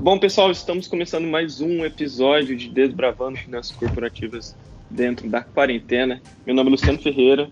[0.00, 4.56] Bom, pessoal, estamos começando mais um episódio de Desbravando Finanças Corporativas
[4.90, 6.22] dentro da quarentena.
[6.46, 7.50] Meu nome é Luciano Ferreira.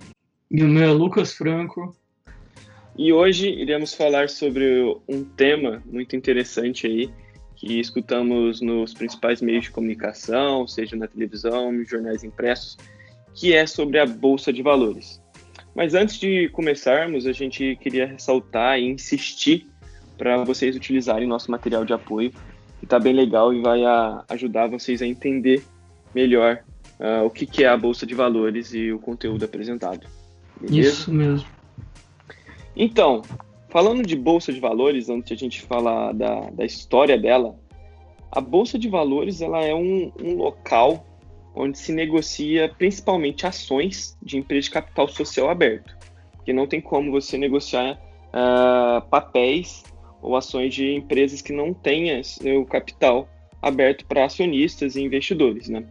[0.50, 1.96] E o meu é Lucas Franco.
[2.96, 7.10] E hoje iremos falar sobre um tema muito interessante aí,
[7.56, 12.76] que escutamos nos principais meios de comunicação, seja na televisão, nos jornais impressos,
[13.34, 15.20] que é sobre a Bolsa de Valores.
[15.74, 19.66] Mas antes de começarmos, a gente queria ressaltar e insistir
[20.16, 22.30] para vocês utilizarem nosso material de apoio,
[22.78, 25.62] que está bem legal e vai a, ajudar vocês a entender
[26.14, 26.62] melhor
[27.00, 30.06] uh, o que, que, é a Bolsa de Valores e o conteúdo apresentado.
[30.60, 30.88] Beleza?
[30.88, 31.48] Isso mesmo.
[32.76, 33.22] Então,
[33.68, 37.56] falando de Bolsa de Valores, antes de a gente falar da, da história dela,
[38.30, 41.06] a Bolsa de Valores ela é um, um local
[41.54, 45.96] onde se negocia principalmente ações de empresas de capital social aberto,
[46.32, 47.96] porque não tem como você negociar
[48.30, 49.84] uh, papéis
[50.24, 53.28] ou ações de empresas que não tenham seu capital
[53.60, 55.84] aberto para acionistas e investidores, né?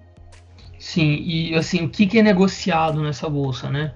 [0.80, 3.94] Sim, e assim, o que, que é negociado nessa bolsa, né?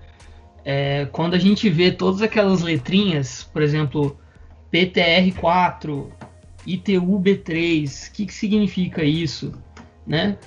[0.64, 4.18] É, quando a gente vê todas aquelas letrinhas, por exemplo,
[4.72, 6.06] PTR4,
[6.68, 9.54] ITUB3, o que, que significa isso,
[10.06, 10.38] né?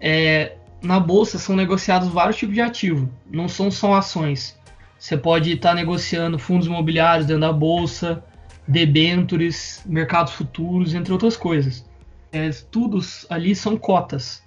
[0.00, 4.58] É, na bolsa são negociados vários tipos de ativo, não são só ações.
[4.98, 8.22] Você pode estar negociando fundos imobiliários dentro da bolsa,
[8.70, 11.84] debentures, mercados futuros, entre outras coisas.
[12.32, 14.42] É, todos ali são cotas.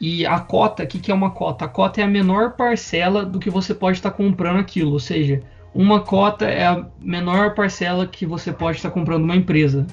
[0.00, 1.64] E a cota, o que, que é uma cota?
[1.64, 4.92] A cota é a menor parcela do que você pode estar comprando aquilo.
[4.92, 5.42] Ou seja,
[5.74, 9.86] uma cota é a menor parcela que você pode estar comprando uma empresa.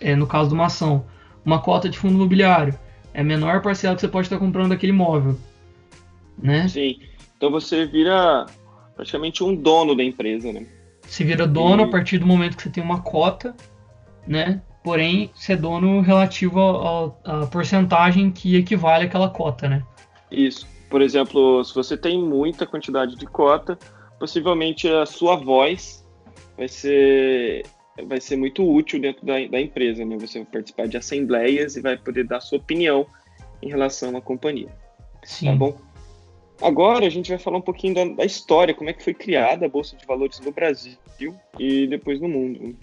[0.00, 1.04] É, no caso de uma ação.
[1.44, 2.78] Uma cota de fundo imobiliário
[3.12, 5.38] é a menor parcela que você pode estar comprando daquele imóvel.
[6.40, 6.66] Né?
[6.66, 6.98] Sim.
[7.36, 8.46] Então você vira
[8.96, 10.66] praticamente um dono da empresa, né?
[11.12, 13.54] Você vira dono a partir do momento que você tem uma cota,
[14.26, 14.62] né?
[14.82, 16.58] Porém, você é dono relativo
[17.22, 19.82] à porcentagem que equivale àquela cota, né?
[20.30, 20.66] Isso.
[20.88, 23.78] Por exemplo, se você tem muita quantidade de cota,
[24.18, 26.02] possivelmente a sua voz
[26.56, 27.62] vai ser
[28.08, 30.16] vai ser muito útil dentro da, da empresa, né?
[30.18, 33.06] Você vai participar de assembleias e vai poder dar sua opinião
[33.60, 34.68] em relação à companhia.
[35.24, 35.44] Sim.
[35.44, 35.76] Tá bom?
[36.62, 39.66] Agora a gente vai falar um pouquinho da, da, história, como é que foi criada
[39.66, 40.96] a Bolsa de Valores no Brasil
[41.58, 42.76] e depois no mundo.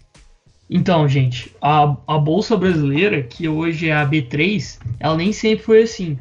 [0.69, 5.84] Então, gente, a, a Bolsa Brasileira, que hoje é a B3, ela nem sempre foi
[5.84, 6.19] assim.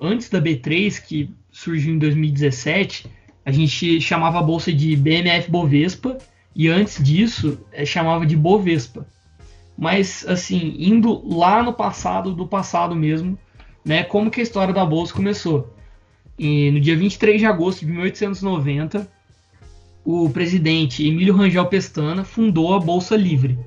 [0.00, 3.06] Antes da B3, que surgiu em 2017,
[3.44, 6.18] a gente chamava a Bolsa de BMF Bovespa,
[6.54, 9.06] e antes disso, é, chamava de Bovespa.
[9.78, 13.38] Mas, assim, indo lá no passado, do passado mesmo,
[13.84, 15.75] né, como que a história da Bolsa começou?
[16.38, 19.08] E no dia 23 de agosto de 1890,
[20.04, 23.58] o presidente Emílio Rangel Pestana fundou a Bolsa Livre,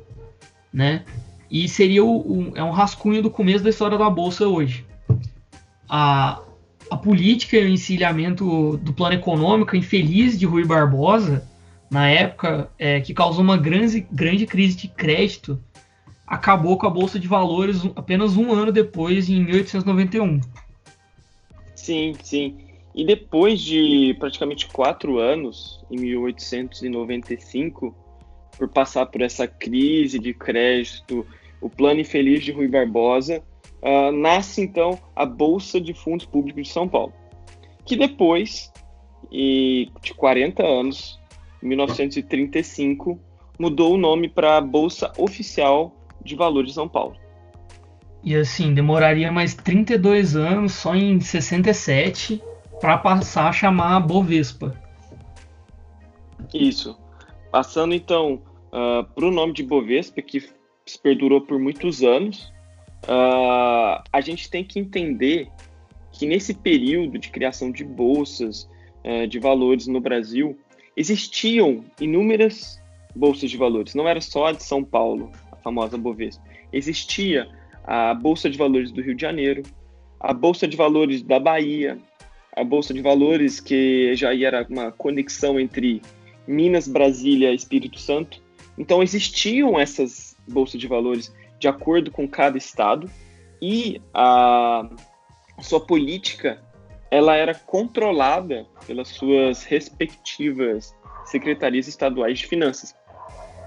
[0.71, 1.03] né?
[1.49, 4.85] E seria o, o, é um rascunho do começo da história da Bolsa hoje.
[5.89, 6.41] A,
[6.89, 11.43] a política e o encilhamento do plano econômico infeliz de Rui Barbosa,
[11.89, 15.59] na época, é, que causou uma grande, grande crise de crédito,
[16.25, 20.39] acabou com a Bolsa de Valores apenas um ano depois, em 1891.
[21.89, 22.57] Sim, sim.
[22.93, 27.95] E depois de praticamente quatro anos, em 1895,
[28.55, 31.25] por passar por essa crise de crédito,
[31.59, 33.41] o plano infeliz de Rui Barbosa,
[33.81, 37.11] uh, nasce então a Bolsa de Fundos Públicos de São Paulo,
[37.87, 38.71] que depois
[39.31, 41.19] e de 40 anos,
[41.63, 43.19] em 1935,
[43.57, 45.91] mudou o nome para Bolsa Oficial
[46.23, 47.17] de Valores de São Paulo.
[48.23, 52.41] E assim, demoraria mais 32 anos, só em 67,
[52.79, 54.75] para passar a chamar Bovespa.
[56.53, 56.97] Isso.
[57.51, 60.49] Passando então uh, para o nome de Bovespa, que
[61.01, 62.51] perdurou por muitos anos,
[63.05, 65.47] uh, a gente tem que entender
[66.11, 68.69] que nesse período de criação de bolsas
[69.05, 70.57] uh, de valores no Brasil,
[70.95, 72.81] existiam inúmeras
[73.15, 73.95] bolsas de valores.
[73.95, 76.43] Não era só a de São Paulo, a famosa Bovespa.
[76.71, 77.47] Existia
[77.89, 79.63] a Bolsa de Valores do Rio de Janeiro,
[80.19, 81.97] a Bolsa de Valores da Bahia,
[82.55, 85.99] a Bolsa de Valores que já era uma conexão entre
[86.47, 88.39] Minas, Brasília e Espírito Santo.
[88.77, 93.09] Então existiam essas bolsas de valores de acordo com cada estado
[93.59, 94.87] e a
[95.59, 96.61] sua política
[97.09, 100.95] ela era controlada pelas suas respectivas
[101.25, 102.93] secretarias estaduais de finanças.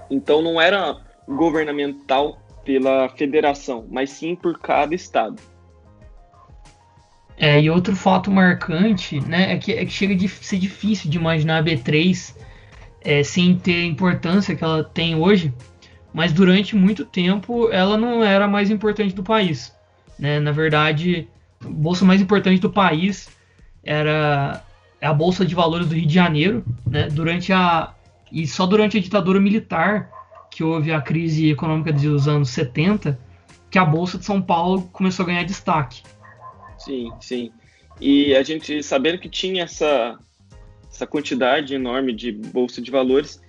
[0.09, 5.41] Então não era governamental pela federação, mas sim por cada estado.
[7.37, 11.17] É, e outro fato marcante, né, é que, é que chega de ser difícil de
[11.17, 12.35] imaginar a B3
[13.01, 15.53] é, sem ter a importância que ela tem hoje,
[16.13, 19.75] mas durante muito tempo ela não era a mais importante do país.
[20.17, 20.39] Né?
[20.39, 21.27] Na verdade,
[21.63, 23.29] a bolsa mais importante do país
[23.83, 24.63] era
[25.01, 27.09] a Bolsa de Valores do Rio de Janeiro, né?
[27.09, 27.93] durante a,
[28.31, 30.09] e só durante a ditadura militar,
[30.53, 33.19] que houve a crise econômica dos anos 70,
[33.69, 36.03] que a Bolsa de São Paulo começou a ganhar destaque.
[36.77, 37.51] Sim, sim.
[37.99, 40.17] E a gente sabendo que tinha essa,
[40.89, 43.41] essa quantidade enorme de Bolsa de Valores,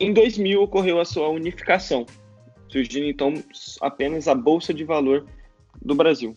[0.00, 2.06] em 2000 ocorreu a sua unificação,
[2.68, 3.34] surgindo então
[3.80, 5.26] apenas a Bolsa de Valor
[5.82, 6.36] do Brasil.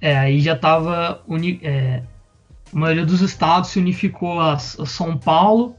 [0.00, 1.24] É, aí já estava.
[1.62, 2.02] É,
[2.72, 5.74] a maioria dos estados se unificou a, a, São Paulo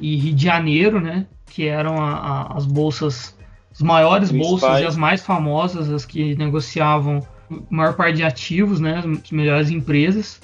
[0.00, 1.26] e Rio de Janeiro, né?
[1.48, 3.36] Que eram a, a, as bolsas,
[3.72, 8.80] as maiores bolsas e as mais famosas, as que negociavam a maior parte de ativos,
[8.80, 8.98] né?
[8.98, 10.40] As melhores empresas.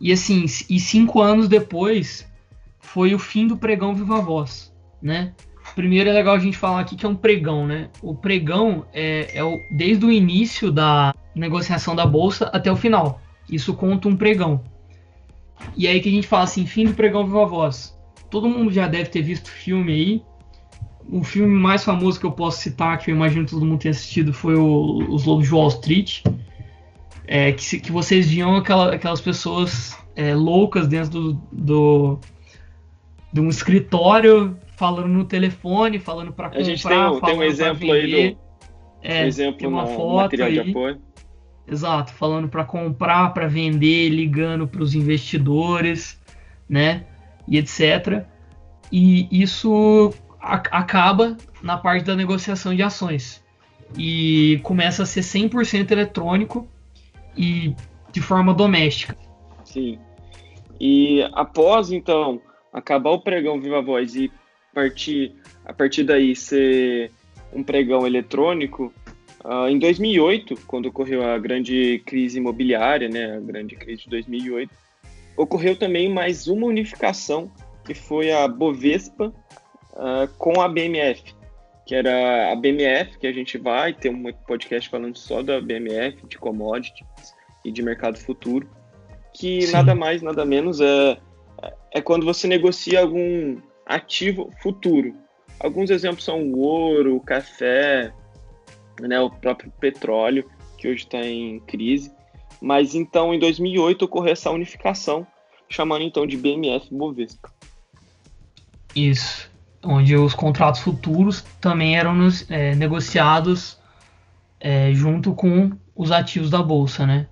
[0.00, 2.30] E assim, e cinco anos depois
[2.78, 4.72] foi o fim do pregão Viva Voz,
[5.02, 5.32] né?
[5.74, 7.88] Primeiro é legal a gente falar aqui que é um pregão, né?
[8.02, 13.20] O pregão é, é o, desde o início da negociação da bolsa até o final.
[13.50, 14.62] Isso conta um pregão.
[15.76, 17.95] E aí que a gente fala assim, fim do pregão Viva Voz.
[18.30, 20.22] Todo mundo já deve ter visto o filme aí.
[21.08, 23.92] O filme mais famoso que eu posso citar, que eu imagino que todo mundo tenha
[23.92, 26.22] assistido, foi o, Os Lobos de Wall Street.
[27.26, 32.20] É, que, que vocês viam aquela, aquelas pessoas é, loucas dentro do, do
[33.32, 37.42] de um escritório falando no telefone, falando para comprar, A gente tem, um, tem um
[37.42, 38.38] exemplo aí do
[39.02, 41.00] é, um exemplo uma foto material aí, de apoio.
[41.68, 46.20] Exato, falando para comprar, para vender, ligando para os investidores,
[46.68, 47.04] né?
[47.48, 48.24] E etc.
[48.90, 53.44] E isso acaba na parte da negociação de ações.
[53.96, 56.68] E começa a ser 100% eletrônico
[57.36, 57.74] e
[58.12, 59.16] de forma doméstica.
[59.64, 59.98] Sim.
[60.80, 62.40] E após então
[62.72, 64.30] acabar o pregão Viva Voz e
[64.74, 65.32] partir,
[65.64, 67.10] a partir daí ser
[67.52, 68.92] um pregão eletrônico,
[69.44, 74.70] uh, em 2008, quando ocorreu a grande crise imobiliária, né, a grande crise de 2008,
[75.36, 77.50] ocorreu também mais uma unificação,
[77.84, 79.32] que foi a Bovespa
[79.92, 81.34] uh, com a BMF,
[81.86, 86.26] que era a BMF, que a gente vai ter um podcast falando só da BMF,
[86.26, 87.06] de commodities
[87.64, 88.68] e de mercado futuro,
[89.32, 89.72] que Sim.
[89.72, 91.18] nada mais, nada menos é
[91.96, 93.56] é quando você negocia algum
[93.86, 95.14] ativo futuro.
[95.58, 98.12] Alguns exemplos são o ouro, o café,
[99.00, 100.44] né, o próprio petróleo,
[100.76, 102.12] que hoje está em crise.
[102.60, 105.26] Mas então, em 2008, ocorreu essa unificação,
[105.68, 107.50] chamando então de BMF Bovespa.
[108.94, 109.50] Isso,
[109.84, 112.16] onde os contratos futuros também eram
[112.48, 113.78] é, negociados
[114.58, 117.26] é, junto com os ativos da bolsa, né?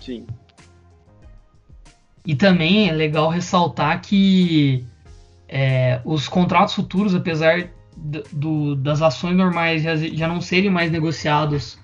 [0.00, 0.26] Sim.
[2.26, 4.84] E também é legal ressaltar que
[5.48, 11.78] é, os contratos futuros, apesar do, das ações normais já, já, não serem mais negociados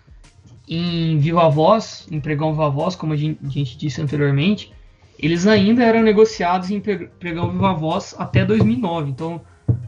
[0.69, 4.73] em viva voz, em pregão viva voz, como a gente, a gente disse anteriormente,
[5.19, 9.11] eles ainda eram negociados em pregão viva voz até 2009.
[9.11, 9.41] Então,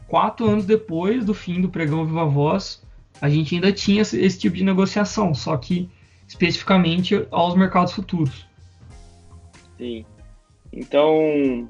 [0.07, 2.83] quatro anos depois do fim do pregão viva voz,
[3.21, 5.89] a gente ainda tinha esse, tipo de negociação, só que
[6.27, 8.45] especificamente aos mercados futuros.
[9.77, 10.05] Sim.
[10.73, 11.67] Então,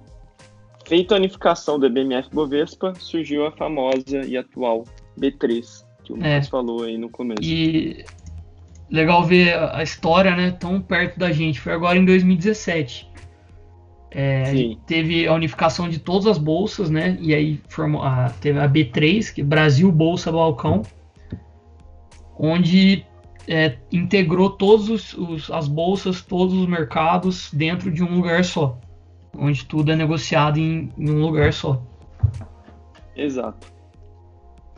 [0.86, 4.86] feita a unificação da BMF Bovespa, surgiu a famosa e atual
[5.20, 6.50] B3, que o Lucas é.
[6.50, 7.42] falou aí no começo.
[7.44, 8.06] E
[8.92, 11.60] legal ver a história, né, tão perto da gente.
[11.60, 13.10] Foi agora em 2017.
[14.14, 17.18] É, teve a unificação de todas as bolsas, né?
[17.22, 20.82] E aí formou a, teve a B3, que é Brasil Bolsa Balcão,
[22.38, 23.06] onde
[23.48, 25.16] é, integrou todas
[25.50, 28.78] as bolsas, todos os mercados dentro de um lugar só
[29.38, 31.82] onde tudo é negociado em, em um lugar só.
[33.16, 33.68] Exato.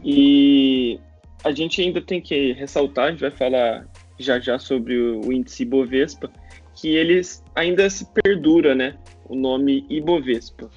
[0.03, 0.99] E
[1.43, 3.87] a gente ainda tem que ressaltar, a gente vai falar
[4.19, 6.29] já já sobre o, índice Ibovespa,
[6.75, 8.95] que eles ainda se perdura, né?
[9.25, 10.69] O nome Ibovespa.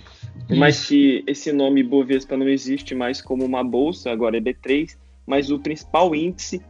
[0.47, 4.97] Por mais que esse nome Ibovespa não existe mais como uma bolsa, agora é B3,
[5.26, 6.62] mas o principal índice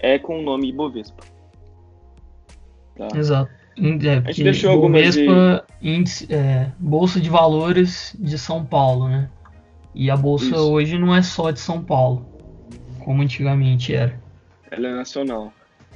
[0.00, 1.24] é com o nome Ibovespa.
[2.96, 3.08] Tá?
[3.14, 3.50] Exato.
[3.78, 5.26] É, a gente deixou algumas de...
[5.82, 9.28] índice, é, Bolsa de Valores de São Paulo, né?
[9.94, 10.72] E a bolsa Isso.
[10.72, 12.26] hoje não é só de São Paulo,
[13.00, 14.18] como antigamente era.
[14.70, 15.52] Ela é nacional.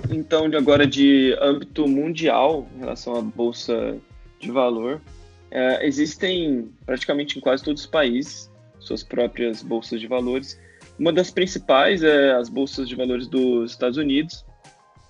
[0.08, 3.98] Então, de agora de âmbito mundial, em relação à bolsa
[4.38, 5.00] de valor,
[5.50, 10.58] é, existem praticamente em quase todos os países suas próprias bolsas de valores.
[10.98, 14.44] Uma das principais é as bolsas de valores dos Estados Unidos,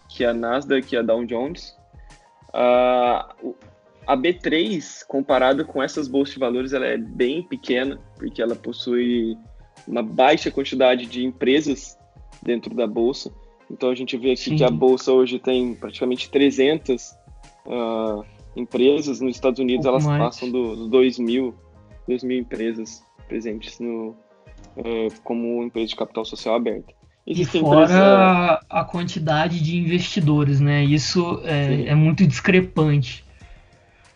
[0.09, 1.75] que é a Nasdaq e a Dow Jones.
[2.49, 3.55] Uh,
[4.07, 9.37] a B3, comparado com essas bolsas de valores, ela é bem pequena, porque ela possui
[9.87, 11.97] uma baixa quantidade de empresas
[12.43, 13.33] dentro da bolsa.
[13.71, 14.57] Então a gente vê aqui Sim.
[14.57, 17.13] que a bolsa hoje tem praticamente 300
[17.67, 18.25] uh,
[18.57, 19.21] empresas.
[19.21, 20.23] Nos Estados Unidos elas mais.
[20.23, 21.55] passam dos 2 mil,
[22.09, 24.09] 2 mil empresas presentes no,
[24.77, 26.93] uh, como empresa de capital social aberta.
[27.27, 28.61] Existem e fora empresa...
[28.69, 30.83] a quantidade de investidores, né?
[30.83, 33.25] Isso é, é muito discrepante.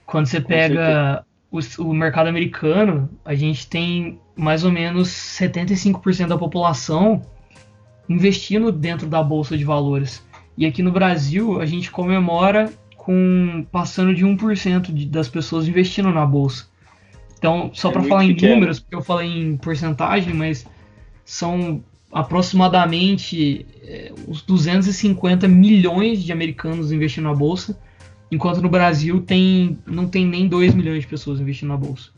[0.05, 6.37] Quando você pega o, o, mercado americano, a gente tem mais ou menos 75% da
[6.37, 7.23] população
[8.09, 10.25] investindo dentro da bolsa de valores.
[10.57, 16.11] E aqui no Brasil, a gente comemora com passando de 1% de, das pessoas investindo
[16.11, 16.67] na bolsa.
[17.37, 18.53] Então, só é para falar pequeno.
[18.53, 20.67] em números, porque eu falei em porcentagem, mas
[21.25, 27.79] são aproximadamente é, uns 250 milhões de americanos investindo na bolsa,
[28.31, 32.11] enquanto no Brasil tem não tem nem 2 milhões de pessoas investindo na bolsa.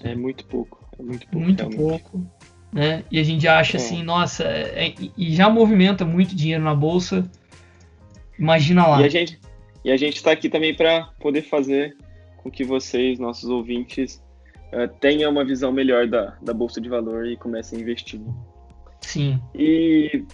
[0.00, 1.44] É muito pouco, é muito pouco.
[1.44, 1.78] Muito realmente.
[1.78, 2.26] pouco,
[2.72, 3.04] né?
[3.10, 3.80] E a gente acha é.
[3.80, 7.28] assim, nossa, é, e já movimenta muito dinheiro na bolsa.
[8.38, 9.02] Imagina lá.
[9.02, 9.38] E a gente
[9.84, 11.96] e a gente está aqui também para poder fazer
[12.36, 14.22] com que vocês, nossos ouvintes,
[14.72, 18.20] uh, tenham uma visão melhor da, da bolsa de valor e comecem a investir.
[19.00, 19.40] Sim.
[19.54, 20.24] E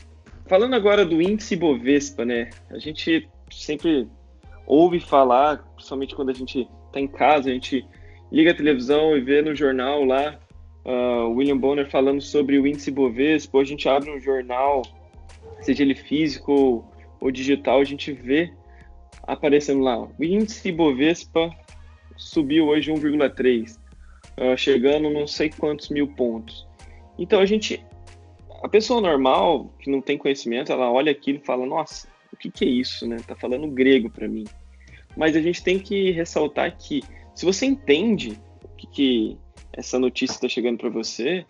[0.47, 2.51] falando agora do índice Bovespa, né?
[2.71, 4.09] A gente sempre
[4.67, 7.87] ouve falar, principalmente quando a gente está em casa, a gente
[8.33, 10.39] liga a televisão e vê no jornal lá
[10.85, 14.83] uh, William Bonner falando sobre o índice Bovespa, a gente abre um jornal,
[15.61, 16.85] seja ele físico
[17.21, 18.53] ou, digital, a gente vê
[19.27, 21.51] aparecendo lá, o índice Bovespa
[22.17, 23.77] subiu hoje 1,3,
[24.39, 26.67] uh, chegando não sei quantos mil pontos.
[27.19, 27.85] Então a gente
[28.65, 32.51] a pessoa normal, que não tem conhecimento, ela olha aquilo e fala: Nossa, o que,
[32.51, 33.19] que é isso, né?
[33.27, 34.45] Tá falando grego para mim.
[35.15, 37.03] Mas a gente tem que ressaltar que,
[37.35, 39.39] se você entende o que, que
[39.77, 41.45] essa notícia está chegando para você,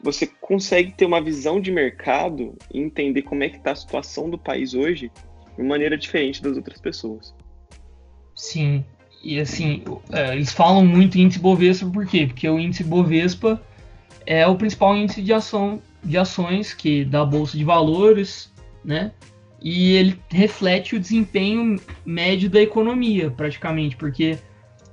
[0.00, 4.28] você consegue ter uma visão de mercado e entender como é que está a situação
[4.28, 5.10] do país hoje
[5.56, 7.34] de maneira diferente das outras pessoas.
[8.34, 8.84] Sim,
[9.22, 9.82] e assim,
[10.12, 12.26] é, eles falam muito índice Bovespa por quê?
[12.26, 13.60] Porque o índice Bovespa
[14.26, 18.52] é o principal índice de ação de ações que da bolsa de valores,
[18.84, 19.12] né?
[19.60, 24.38] E ele reflete o desempenho médio da economia, praticamente, porque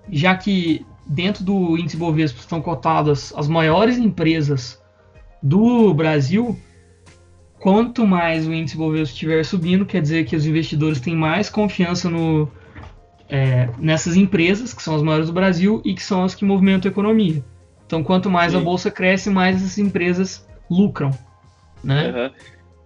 [0.09, 4.81] já que dentro do índice Bovespa estão cotadas as maiores empresas
[5.41, 6.57] do Brasil,
[7.59, 12.09] quanto mais o índice Bovespa estiver subindo, quer dizer que os investidores têm mais confiança
[12.09, 12.49] no,
[13.29, 16.89] é, nessas empresas, que são as maiores do Brasil e que são as que movimentam
[16.89, 17.43] a economia.
[17.85, 18.59] Então, quanto mais Sim.
[18.59, 21.11] a bolsa cresce, mais essas empresas lucram,
[21.83, 22.11] né?
[22.11, 22.31] Uhum.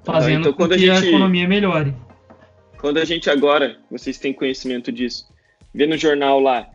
[0.04, 1.94] Fazendo então, com que a, gente, a economia melhore.
[2.80, 5.28] Quando a gente agora, vocês têm conhecimento disso,
[5.74, 6.68] vê no jornal lá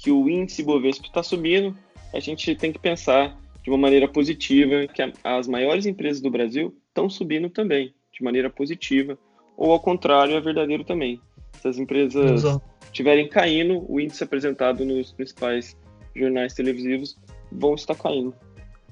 [0.00, 1.76] que o índice Bovespa está subindo,
[2.12, 6.74] a gente tem que pensar de uma maneira positiva que as maiores empresas do Brasil
[6.88, 9.18] estão subindo também, de maneira positiva,
[9.56, 11.20] ou ao contrário, é verdadeiro também.
[11.60, 12.42] Se as empresas
[12.84, 15.76] estiverem caindo, o índice apresentado nos principais
[16.16, 17.18] jornais televisivos
[17.52, 18.34] vão estar caindo,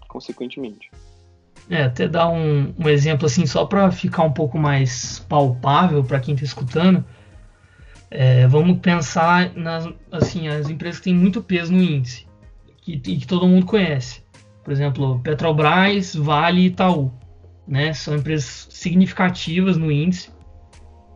[0.09, 0.91] consequentemente.
[1.71, 6.21] É, até dar um, um exemplo assim, só para ficar um pouco mais palpável para
[6.21, 7.03] quem está escutando.
[8.11, 12.27] É, vamos pensar nas assim, as empresas que têm muito peso no índice
[12.81, 14.23] que, e que todo mundo conhece.
[14.65, 17.13] Por exemplo, Petrobras, Vale e Itaú.
[17.67, 17.93] Né?
[17.93, 20.31] São empresas significativas no índice.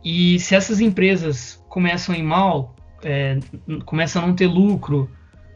[0.03, 3.39] E se essas empresas começam a ir mal, é,
[3.85, 5.09] começam a não ter lucro,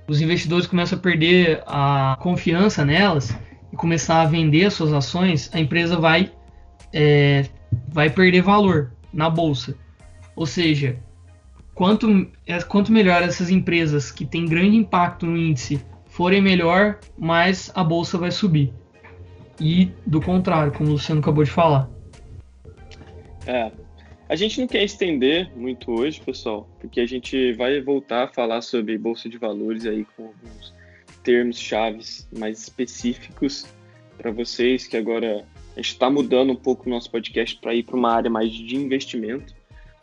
[0.08, 3.38] os investidores começam a perder a confiança nelas,
[3.72, 6.32] e começar a vender as suas ações, a empresa vai,
[6.94, 7.46] é,
[7.89, 9.75] vai perder valor na bolsa.
[10.36, 10.98] Ou seja,
[11.77, 17.72] quanto, é, quanto melhor essas empresas que têm grande impacto no índice forem melhor, mais
[17.75, 18.74] a bolsa vai subir.
[19.62, 21.88] E do contrário, como o Luciano acabou de falar.
[23.46, 23.72] É,
[24.27, 28.62] a gente não quer estender muito hoje, pessoal, porque a gente vai voltar a falar
[28.62, 30.74] sobre bolsa de valores aí com alguns
[31.24, 33.67] termos chaves mais específicos
[34.17, 37.84] para vocês, que agora a gente está mudando um pouco o nosso podcast para ir
[37.84, 39.53] para uma área mais de investimento,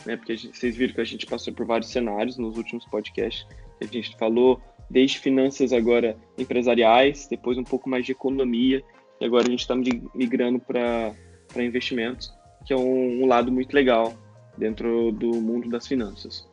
[0.04, 0.16] né?
[0.16, 3.46] Porque gente, vocês viram que a gente passou por vários cenários nos últimos podcasts.
[3.80, 8.82] A gente falou desde finanças agora empresariais, depois um pouco mais de economia,
[9.20, 9.74] e agora a gente está
[10.14, 11.14] migrando para
[11.62, 12.32] investimentos,
[12.66, 14.14] que é um, um lado muito legal
[14.56, 16.46] dentro do mundo das finanças.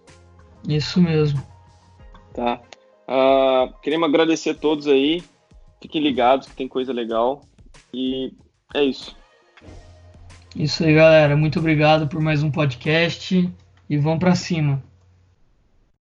[0.67, 1.41] Isso mesmo.
[2.33, 2.61] Tá.
[3.07, 5.23] Uh, queremos agradecer a todos aí.
[5.81, 7.41] Fiquem ligados que tem coisa legal.
[7.93, 8.33] E
[8.73, 9.15] é isso.
[10.55, 11.35] Isso aí, galera.
[11.37, 13.49] Muito obrigado por mais um podcast.
[13.89, 14.83] E vamos para cima.